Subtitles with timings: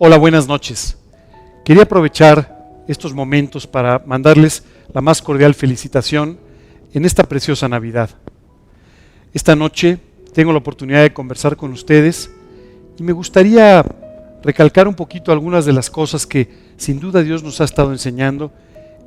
[0.00, 0.96] Hola, buenas noches.
[1.64, 4.62] Quería aprovechar estos momentos para mandarles
[4.94, 6.38] la más cordial felicitación
[6.94, 8.10] en esta preciosa Navidad.
[9.34, 9.98] Esta noche
[10.32, 12.30] tengo la oportunidad de conversar con ustedes
[12.96, 13.84] y me gustaría
[14.40, 18.52] recalcar un poquito algunas de las cosas que sin duda Dios nos ha estado enseñando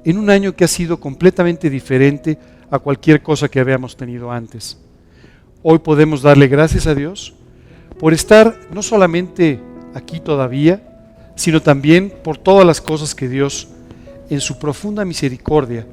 [0.03, 2.38] en un año que ha sido completamente diferente
[2.69, 4.77] a cualquier cosa que habíamos tenido antes.
[5.63, 7.33] Hoy podemos darle gracias a Dios
[7.97, 10.81] por estar no solamente aquí todavía,
[11.36, 13.68] sino también por todas las cosas que Dios,
[14.30, 15.86] en su profunda misericordia,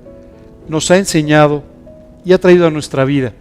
[0.69, 1.63] nos ha enseñado
[2.25, 3.33] y ha traído a nuestra vida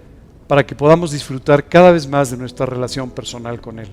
[0.48, 3.90] para que podamos disfrutar cada vez más de nuestra relación personal con Él.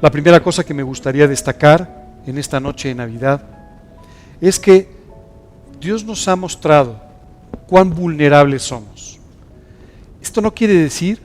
[0.00, 3.42] La primera cosa que me gustaría destacar en esta noche de Navidad
[4.40, 4.88] es que
[5.80, 7.00] Dios nos ha mostrado
[7.66, 9.18] cuán vulnerables somos.
[10.22, 11.20] Esto no quiere decir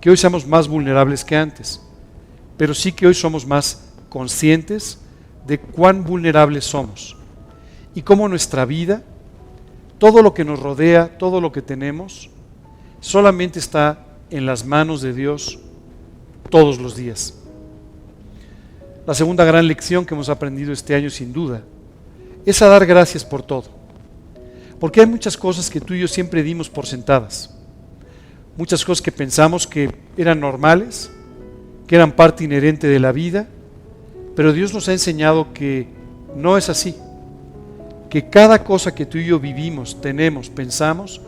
[0.00, 1.80] que hoy seamos más vulnerables que antes
[2.62, 5.00] pero sí que hoy somos más conscientes
[5.44, 7.16] de cuán vulnerables somos
[7.92, 9.02] y cómo nuestra vida,
[9.98, 12.30] todo lo que nos rodea, todo lo que tenemos,
[13.00, 15.58] solamente está en las manos de Dios
[16.50, 17.34] todos los días.
[19.08, 21.64] La segunda gran lección que hemos aprendido este año sin duda
[22.46, 23.70] es a dar gracias por todo.
[24.78, 27.52] Porque hay muchas cosas que tú y yo siempre dimos por sentadas.
[28.56, 31.10] Muchas cosas que pensamos que eran normales,
[31.96, 33.46] eran parte inherente de la vida,
[34.34, 35.86] pero Dios nos ha enseñado que
[36.34, 36.94] no es así,
[38.08, 41.20] que cada cosa que tú y yo vivimos, tenemos, pensamos,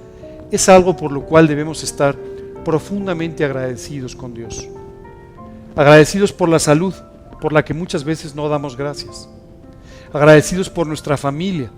[0.50, 2.16] es algo por lo cual debemos estar
[2.64, 4.68] profundamente agradecidos con Dios.
[5.76, 6.94] Agradecidos por la salud,
[7.40, 9.28] por la que muchas veces no damos gracias.
[10.12, 11.70] Agradecidos por nuestra familia,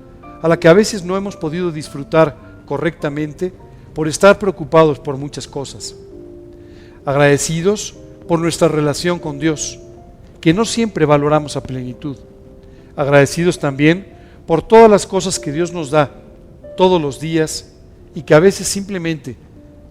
[0.43, 3.53] a la que a veces no hemos podido disfrutar correctamente
[3.95, 5.97] por estar preocupados por muchas cosas.
[7.05, 7.95] Agradecidos
[8.27, 9.79] por nuestra relación con Dios,
[10.41, 12.17] que no siempre valoramos a plenitud.
[12.97, 14.07] Agradecidos también
[14.47, 16.11] por todas las cosas que Dios nos da
[16.77, 17.73] todos los días
[18.15, 19.37] y que a veces simplemente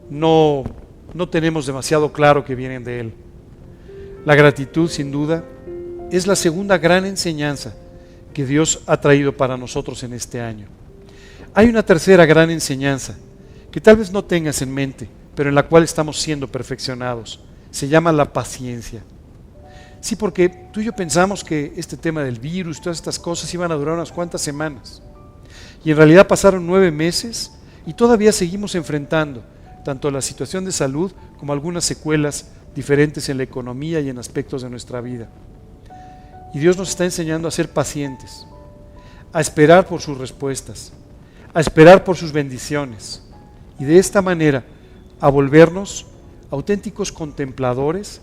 [0.10, 0.64] no,
[1.14, 3.14] no tenemos demasiado claro que vienen de Él.
[4.26, 5.44] La gratitud, sin duda,
[6.12, 7.76] es la segunda gran enseñanza
[8.34, 10.68] que Dios ha traído para nosotros en este año.
[11.54, 13.16] Hay una tercera gran enseñanza
[13.72, 17.40] que tal vez no tengas en mente, pero en la cual estamos siendo perfeccionados
[17.76, 19.04] se llama la paciencia.
[20.00, 23.70] Sí, porque tú y yo pensamos que este tema del virus, todas estas cosas iban
[23.70, 25.02] a durar unas cuantas semanas.
[25.84, 27.52] Y en realidad pasaron nueve meses
[27.86, 29.44] y todavía seguimos enfrentando
[29.84, 34.62] tanto la situación de salud como algunas secuelas diferentes en la economía y en aspectos
[34.62, 35.28] de nuestra vida.
[36.54, 38.48] Y Dios nos está enseñando a ser pacientes,
[39.34, 40.94] a esperar por sus respuestas,
[41.54, 43.22] a esperar por sus bendiciones
[43.78, 44.64] y de esta manera
[45.20, 46.06] a volvernos
[46.52, 48.22] auténticos contempladores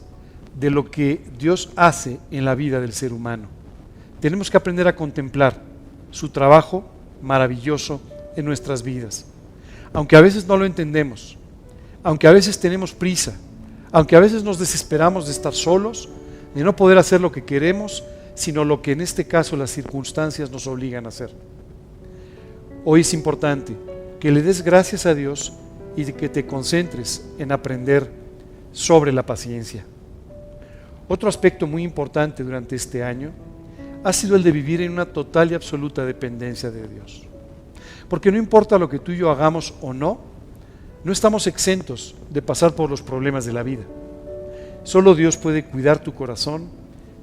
[0.58, 3.48] de lo que Dios hace en la vida del ser humano.
[4.20, 5.60] Tenemos que aprender a contemplar
[6.10, 6.84] su trabajo
[7.22, 8.00] maravilloso
[8.36, 9.26] en nuestras vidas.
[9.92, 11.36] Aunque a veces no lo entendemos,
[12.02, 13.36] aunque a veces tenemos prisa,
[13.90, 16.08] aunque a veces nos desesperamos de estar solos,
[16.54, 18.04] de no poder hacer lo que queremos,
[18.34, 21.30] sino lo que en este caso las circunstancias nos obligan a hacer.
[22.84, 23.76] Hoy es importante
[24.18, 25.52] que le des gracias a Dios
[25.96, 28.10] y que te concentres en aprender
[28.72, 29.84] sobre la paciencia.
[31.08, 33.30] Otro aspecto muy importante durante este año
[34.04, 37.22] ha sido el de vivir en una total y absoluta dependencia de Dios.
[38.08, 40.20] Porque no importa lo que tú y yo hagamos o no,
[41.04, 43.82] no estamos exentos de pasar por los problemas de la vida.
[44.84, 46.68] Solo Dios puede cuidar tu corazón,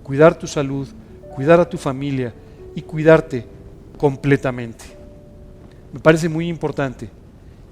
[0.03, 0.87] cuidar tu salud,
[1.35, 2.33] cuidar a tu familia
[2.75, 3.45] y cuidarte
[3.97, 4.85] completamente.
[5.91, 7.09] Me parece muy importante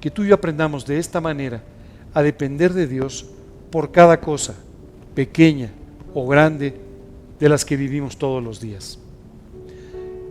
[0.07, 1.61] que tú y yo aprendamos de esta manera
[2.13, 3.25] a depender de Dios
[3.69, 4.55] por cada cosa,
[5.13, 5.69] pequeña
[6.13, 6.79] o grande,
[7.37, 8.99] de las que vivimos todos los días.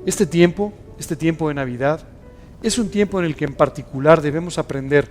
[0.07, 2.01] Este tiempo, este tiempo de Navidad,
[2.63, 5.11] es un tiempo en el que en particular debemos aprender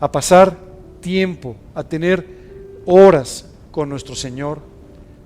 [0.00, 0.56] a pasar
[1.00, 2.26] tiempo, a tener
[2.86, 4.58] horas con nuestro Señor,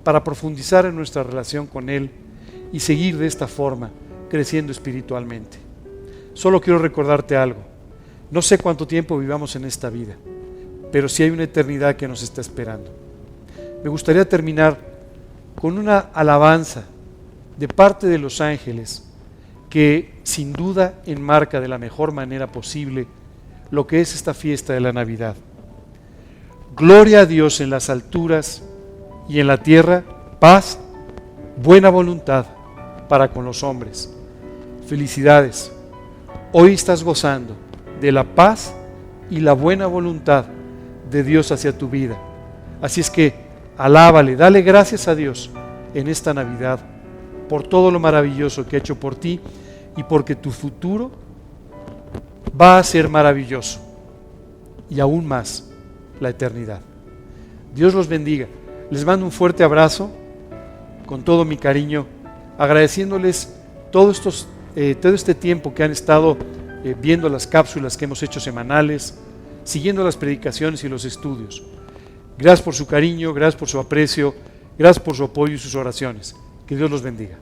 [0.03, 2.11] para profundizar en nuestra relación con Él
[2.71, 3.89] y seguir de esta forma
[4.29, 5.57] creciendo espiritualmente.
[6.35, 7.76] Solo quiero recordarte algo.
[8.29, 10.15] No sé cuánto tiempo vivamos en esta vida,
[10.91, 12.91] pero sí hay una eternidad que nos está esperando.
[13.83, 14.77] Me gustaría terminar
[15.59, 16.83] con una alabanza
[17.57, 19.03] de parte de los ángeles
[19.69, 23.07] que sin duda enmarca de la mejor manera posible
[23.71, 25.35] lo que es esta fiesta de la Navidad.
[26.75, 28.61] Gloria a Dios en las alturas
[29.27, 30.03] y en la tierra,
[30.39, 30.79] paz,
[31.61, 32.45] buena voluntad
[33.07, 34.13] para con los hombres.
[34.85, 35.71] Felicidades.
[36.53, 37.66] Hoy estás gozando
[37.99, 38.73] de la paz
[39.29, 40.45] y la buena voluntad
[41.09, 42.17] de Dios hacia tu vida.
[42.81, 43.33] Así es que
[43.77, 45.49] alábale, dale gracias a Dios
[45.93, 46.79] en esta Navidad
[47.49, 49.39] por todo lo maravilloso que ha hecho por ti
[49.95, 51.11] y porque tu futuro
[52.59, 53.79] va a ser maravilloso
[54.89, 55.69] y aún más
[56.19, 56.81] la eternidad.
[57.73, 58.47] Dios los bendiga.
[58.89, 60.09] Les mando un fuerte abrazo
[61.05, 62.05] con todo mi cariño,
[62.57, 63.53] agradeciéndoles
[63.91, 66.37] todo, estos, eh, todo este tiempo que han estado
[66.83, 69.17] eh, viendo las cápsulas que hemos hecho semanales,
[69.63, 71.63] siguiendo las predicaciones y los estudios.
[72.37, 74.35] Gracias por su cariño, gracias por su aprecio,
[74.77, 76.35] gracias por su apoyo y sus oraciones.
[76.65, 77.37] Que Dios los bendiga.